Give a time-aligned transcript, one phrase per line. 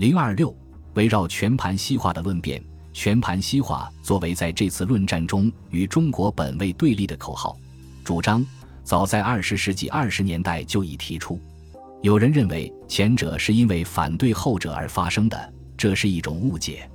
[0.00, 0.56] 零二六，
[0.94, 2.58] 围绕全盘西化的论辩，
[2.90, 7.54] 全盘西化作为在这次论战中与中国本位对立的口号，
[8.02, 8.42] 主张
[8.82, 11.38] 早在二十世纪二十年代就已提出。
[12.00, 16.90] 有人认为前者是因为反对后者而发生的，这是一种误解。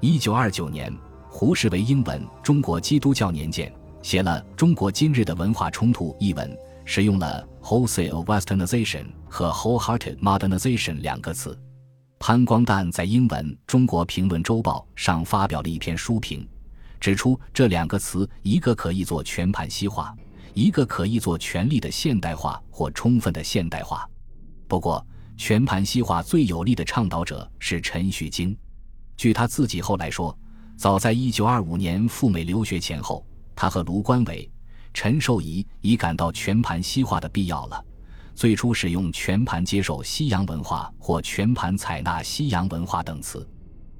[0.00, 0.92] 一九二九年，
[1.28, 3.72] 胡适为英文《中国基督教年鉴》
[4.04, 11.56] 写了《中国今日的文化冲突》一文，使用了 “wholesale westernization” 和 “wholehearted modernization” 两个词。
[12.22, 16.46] 潘光旦在英文《中国评论周报》上发表了一篇书评，
[17.00, 20.14] 指出这两个词一个可译作全盘西化，
[20.52, 24.06] 一个可译作权力的现代化或充分的现代化。
[24.68, 25.04] 不过，
[25.38, 28.54] 全盘西化最有力的倡导者是陈旭京。
[29.16, 30.38] 据他自己后来说，
[30.76, 33.26] 早在1925年赴美留学前后，
[33.56, 34.48] 他和卢冠伟、
[34.92, 37.82] 陈寿仪已感到全盘西化的必要了。
[38.34, 43.46] 最初使用“全盘接受西洋文化”或“全盘采纳西洋文化”等词。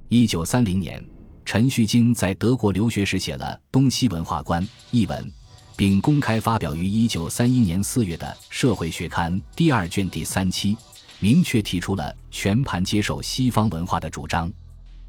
[0.09, 1.05] 1930年，
[1.45, 5.33] 陈旭京在德国留学时写了《东西文化观》一文。
[5.77, 10.77] 并公开发表于一九三一年四月的《社会学刊》第二卷第三期，
[11.21, 14.53] 明确提出了全盘接受西方文化的主张。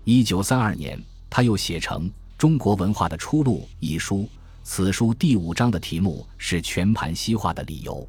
[0.06, 0.98] 一九三二年，
[1.30, 4.30] 他又写成《中国文化的出路》一书，
[4.64, 8.08] 此书第五章的题目是“全盘西化的理由”。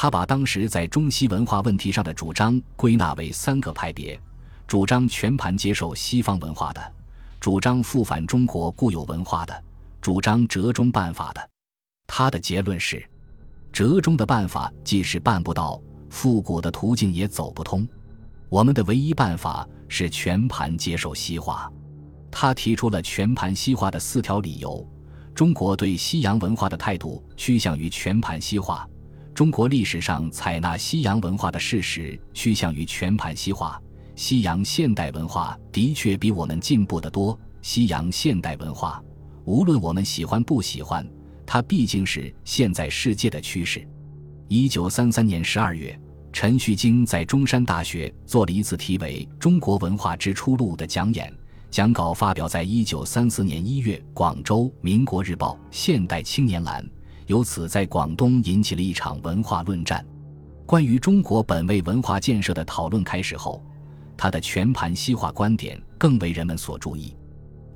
[0.00, 4.16] 他把当时在中西文化问题上的主张归纳为三个派别：
[4.64, 6.80] 主张全盘接受西方文化的，
[7.40, 9.64] 主张复返中国固有文化的，
[10.00, 11.50] 主张折中办法的。
[12.06, 13.04] 他的结论是：
[13.72, 17.84] 折中的办法既是办不到，复古的途径也走不通。
[18.48, 21.68] 我们的唯一办法是全盘接受西化。
[22.30, 24.88] 他提出了全盘西化的四条理由：
[25.34, 28.88] 中国对西洋文化的态度趋向于全盘西化；
[29.38, 33.80] 中国历史上采纳西洋文化的事实趋向于全盘西化；
[34.16, 37.38] 西洋现代文化的确比我们进步得多。
[37.62, 39.00] 西洋现代文化，
[39.44, 41.08] 无论我们喜欢不喜欢。
[41.46, 43.88] 它毕竟是现在世界的趋势。
[44.48, 45.96] 一九三三年十二月，
[46.32, 51.32] 陈旭京在中山大学做了一次题为《中国文化之出路》的讲演，
[51.70, 56.84] 讲稿发表在一九三四年一月广州《民国日报》现代青年栏，
[57.28, 60.04] 由此在广东引起了一场文化论战。
[60.64, 63.62] 关于中国本位文化建设的讨论开始后，
[64.16, 67.14] 他的全盘西化观点更为人们所注意。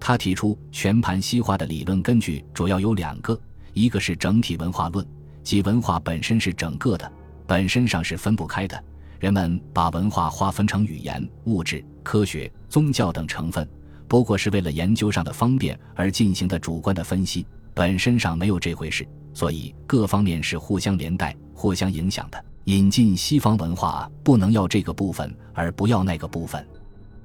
[0.00, 3.38] 他提出全盘西化的理论根据主要有两个。
[3.74, 5.06] 一个是整体文化论，
[5.42, 7.10] 即文化本身是整个的，
[7.46, 8.82] 本身上是分不开的。
[9.20, 13.68] 人们把文化划分成语言、物质、科学、宗教等成分，
[14.08, 19.06] 不过是为了研究上的方便而进行的主观的分析，本身上没有这回事。
[19.34, 22.44] 所以各方面是互相连带、互相影响的。
[22.64, 26.64] 引进西方文化不能要这个部分而不要那个部分。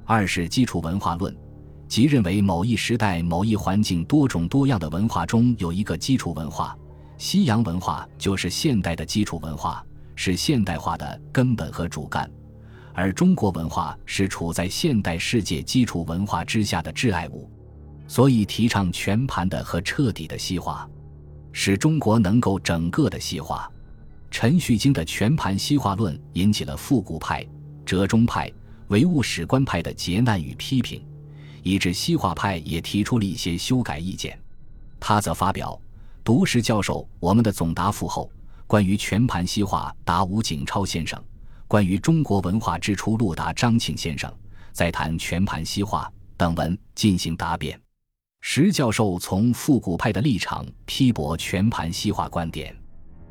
[0.05, 1.35] 二是基础文化论。
[1.87, 6.77] 即认为某一时代、某一环境多种多样的文化中有一个基础文化，
[7.17, 9.81] 西洋文化就是现代的基础文化，
[10.13, 12.29] 是现代化的根本和主干，
[12.93, 17.49] 而中国文化是处在现代世界基础文化之下的挚爱物，
[18.07, 20.89] 所以提倡全盘的和彻底的西化，
[21.51, 23.69] 使中国能够整个的西化。
[24.31, 27.45] 陈旭京的全盘西化论引起了复古派、
[27.85, 28.51] 折中派、
[28.87, 31.05] 唯物史观派的劫难与批评。
[31.63, 34.39] 以致西化派也提出了一些修改意见，
[35.01, 35.77] 他则发表
[36.23, 38.31] 《读史教授我们的总答复》后，
[38.67, 41.21] 关于全盘西化答吴景超先生，
[41.67, 44.33] 关于中国文化之初路答张庆先生，
[44.71, 47.77] 再谈全盘西化等文进行答辩。
[48.41, 52.75] 石教授从复古派的立场批驳全盘西化观点，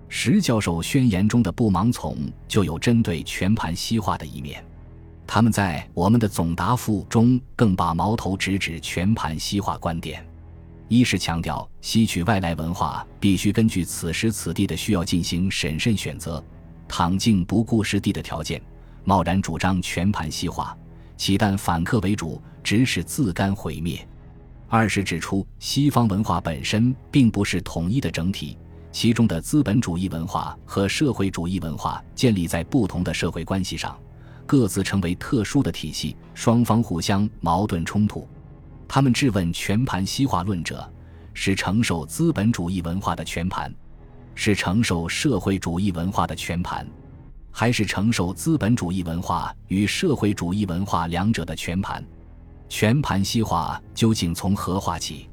[0.09, 4.65] 石教授宣言中的不盲从就有针对全盘西化的一面。
[5.27, 10.25] 他们在我们的总答复中更把矛头直指全盘西化观点，
[10.87, 16.45] 一是强调吸取外来文化必须根据此时此地的需要进行审慎选择，
[16.87, 18.63] 倘竟不顾实地的条件，
[19.03, 20.77] 贸然主张全盘西化，
[21.17, 23.99] 岂但反客为主，只使自甘毁灭；
[24.69, 28.59] 二是指出西方文化本身并不是统一的整体，
[28.91, 33.97] 其中的资本主义文化和社会主义文化建立在不同的社会关系上。
[34.45, 38.29] 各自成为特殊的体系，双方互相矛盾冲突。
[38.87, 40.89] 他们质问全盘西化论者：
[41.35, 43.75] 是承受资本主义文化的全盘，
[44.37, 46.87] 是承受社会主义文化的全盘，
[47.51, 52.05] 还是承受资本主义文化与社会主义文化两者的全盘？
[52.69, 55.29] 全盘西化究竟从何化起？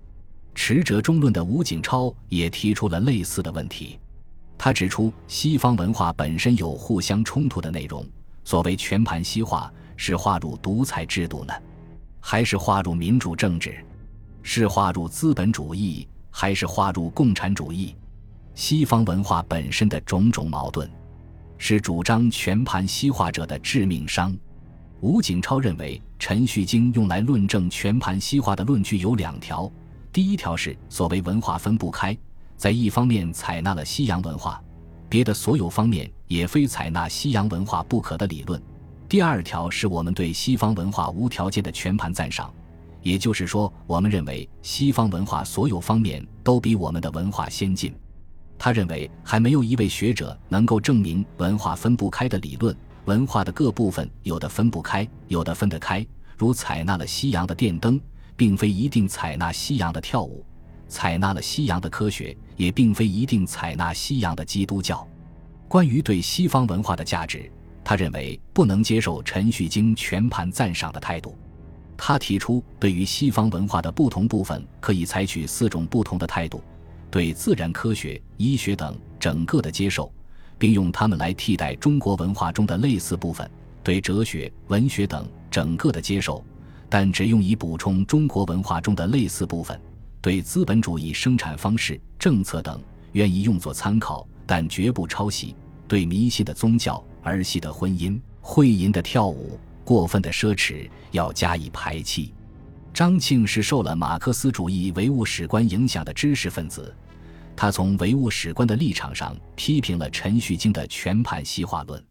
[0.56, 4.00] 持折中论的吴景超也提出了类似的问题。
[4.58, 8.06] 他指出，西方文化本身有互相冲突的内容。
[8.46, 11.54] 所谓全盘西化，是划入独裁制度呢，
[12.20, 13.84] 还是划入民主政治？
[14.44, 17.96] 是划入资本主义，还是划入共产主义？
[18.54, 20.88] 西方文化本身的种种矛盾，
[21.58, 24.38] 是主张全盘西化者的致命伤。
[25.02, 29.70] 吴景超认为，陈旭京用来论证全盘西化的论据有两条：
[30.14, 32.18] 第一条是所谓文化分不开，
[32.56, 34.64] 在一方面采纳了西洋文化，
[35.10, 38.58] 别的所有方面也非采纳西洋文化不可的理论；
[39.10, 42.54] 第二条是我们对西方文化无条件的全盘赞赏，
[43.02, 47.94] 也就是说，我们认为西方文化所有方面都比我们的文化先进。
[48.58, 52.74] 他认为，还没有一位学者能够证明文化分不开的理论。
[53.06, 56.06] 文化的各部分有的分不开，有的分得开。
[56.38, 58.00] 如采纳了西洋的电灯，
[58.36, 60.44] 并非一定采纳西洋的跳舞；
[60.88, 65.06] 采纳了西洋的科学，也并非一定采纳西洋的基督教。
[65.68, 67.52] 关于对西方文化的价值，
[67.84, 71.38] 他认为不能接受陈旭京全盘赞赏的态度。
[71.98, 76.62] 他提出，对于西方文化的不同部分，可以采取四种不同的态度：
[77.12, 80.12] 对自然科学、医学等整个的接受。
[80.58, 83.50] 并用它们来替代中国文化中的类似部分，
[83.84, 86.44] 对哲学、文学等整个的接受，
[86.90, 89.78] 但只用以补充中国文化中的类似部分；
[90.22, 92.82] 对资本主义生产方式、政策等
[93.14, 95.56] 愿意用作参考，但绝不抄袭；
[95.88, 102.28] 对迷信的宗教、儿戏的婚姻、会淫的跳舞、过分的奢侈要加以排斥。
[102.94, 106.96] 张庆是受了马克思主义唯物史观影响的知识分子。
[107.56, 112.04] 他从唯物史观的立场上批评了陈旭京的全盘西化论。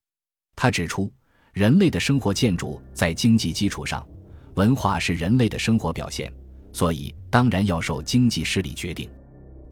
[0.55, 1.13] 他指出，
[1.53, 4.07] 人类的生活建筑在经济基础上，
[4.55, 6.33] 文化是人类的生活表现，
[6.73, 9.11] 所以当然要受经济势力决定。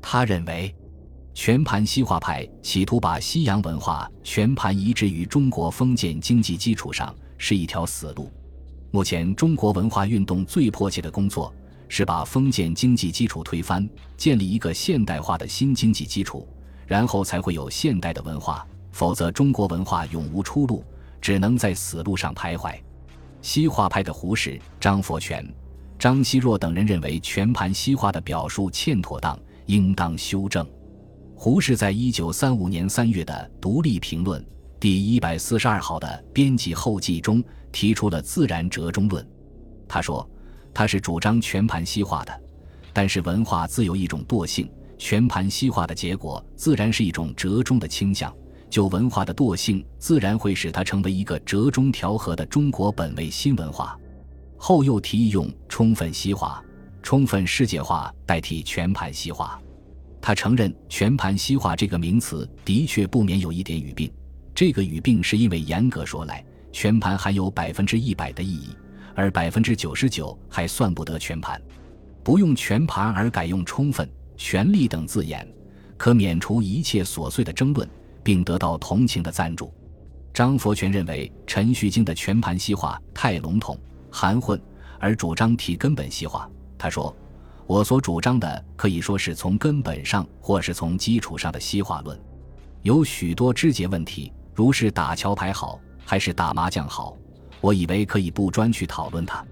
[0.02, 0.74] 他认为，
[1.32, 8.30] 全盘西化派企图把西洋文化全盘移植于中国封建经济基础上，是一条死路。
[8.90, 11.54] 目前，中国文化运动最迫切的工作。
[11.92, 16.48] 是把封建经济基础推翻，建立一个现代化的新经济基础，
[16.86, 18.64] 然后才会有现代的文化。
[18.92, 20.84] 否则，中国文化永无出路，
[21.20, 22.78] 只能在死路上徘徊。
[23.42, 25.44] 西化派的胡适、张佛泉、
[25.98, 29.36] 张奚若等人认为，全盘西化的表述欠妥当，
[29.66, 30.64] 应当修正。
[31.34, 34.40] 胡适在一九三五年三月的《独立评论》
[34.78, 39.28] 第一百四十二号的编辑后记中提出了自然折中论。
[39.88, 40.24] 他说。
[40.72, 42.40] 他是主张全盘西化的，
[42.92, 48.34] 但是文化自有一种惰性，全盘西化的结果自然是一种折中的倾向。
[48.68, 53.98] 就文化的惰性，自然会使它成为一个折中调和的中国本位新文化。
[54.56, 56.62] 后又提议用充分西化、
[57.02, 59.60] 充分世界化代替全盘西化。
[60.20, 64.08] 他承认全盘西化这个名词的确不免有一点语病，
[64.54, 68.68] 这个语病是因为严格说来，全盘含有百分之一百的意义。
[69.14, 71.60] 而百分之九十九还算不得全盘，
[72.22, 75.46] 不用全盘而改用充分、全力等字眼，
[75.96, 77.88] 可免除一切琐碎的争论，
[78.22, 79.72] 并得到同情的赞助。
[80.32, 83.78] 张佛泉认为陈旭京的全盘西化太笼统、
[84.10, 84.60] 含混，
[84.98, 86.48] 而主张提根本西化。
[86.78, 87.14] 他说
[87.66, 92.18] ：“我所主张的可以说是从根本上或是从基础上的西化论，
[92.82, 97.16] 有许多枝节问题，如是打桥牌好还是打麻将好。”
[97.60, 99.44] 我以为可以不专去讨论它。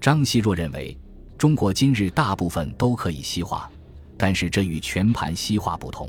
[0.00, 0.96] 张奚若认为，
[1.38, 3.70] 中国今日大部分都可以西化，
[4.16, 6.08] 但是这与全盘西化不同。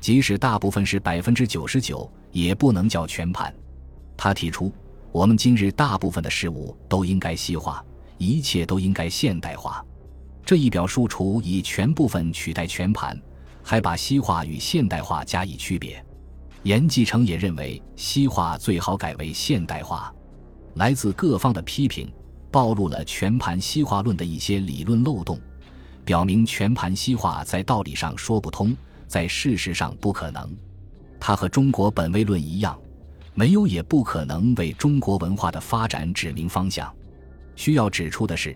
[0.00, 3.52] 即使大部分是百分之九十九，也不能叫全盘。
[4.16, 4.72] 他提出，
[5.10, 7.84] 我们今日大部分的事物都应该西化，
[8.18, 9.84] 一切都应该现代化。
[10.44, 13.20] 这一表述除以全部分取代全盘，
[13.62, 16.04] 还把西化与现代化加以区别。
[16.62, 20.14] 严继成也认为，西化最好改为现代化。
[20.76, 22.06] 来自各方的批评，
[22.50, 25.40] 暴露了全盘西化论的一些理论漏洞，
[26.04, 30.54] 表明全盘西化在道理上说不通，在事实上不可能。
[31.18, 32.78] 它和中国本位论一样，
[33.32, 36.92] 没有也不可能为中国文化的发展指明方向。
[37.54, 38.54] 需要指出的是，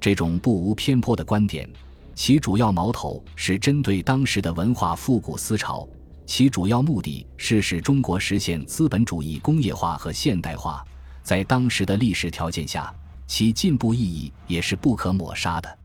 [0.00, 1.70] 这种不无偏颇的观点，
[2.16, 5.88] 其主要矛头是针对当时的文化复古思潮，
[6.26, 10.84] 其主要目的是使中国实现资本主义工业化和现代化。
[11.22, 12.92] 在当时的历史条件下，
[13.26, 15.78] 其进步意义也是不可抹杀的。